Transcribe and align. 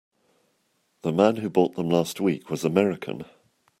The 1.03 1.11
man 1.11 1.35
who 1.35 1.49
bought 1.51 1.75
them 1.75 1.87
last 1.89 2.19
week 2.19 2.49
was 2.49 2.65
American. 2.65 3.23